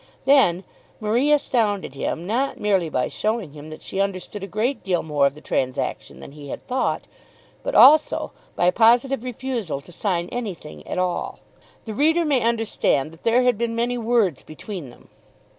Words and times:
Then 0.25 0.63
Marie 0.99 1.31
astounded 1.31 1.93
him, 1.93 2.25
not 2.25 2.59
merely 2.59 2.89
by 2.89 3.07
showing 3.07 3.51
him 3.51 3.69
that 3.69 3.83
she 3.83 4.01
understood 4.01 4.43
a 4.43 4.47
great 4.47 4.83
deal 4.83 5.03
more 5.03 5.27
of 5.27 5.35
the 5.35 5.41
transaction 5.41 6.21
than 6.21 6.31
he 6.31 6.49
had 6.49 6.65
thought, 6.67 7.03
but 7.61 7.75
also 7.75 8.31
by 8.55 8.65
a 8.65 8.71
positive 8.71 9.23
refusal 9.23 9.79
to 9.81 9.91
sign 9.91 10.27
anything 10.31 10.87
at 10.87 10.97
all. 10.97 11.37
The 11.85 11.93
reader 11.93 12.25
may 12.25 12.41
understand 12.41 13.11
that 13.11 13.21
there 13.21 13.43
had 13.43 13.59
been 13.59 13.75
many 13.75 13.95
words 13.99 14.41
between 14.41 14.89
them. 14.89 15.09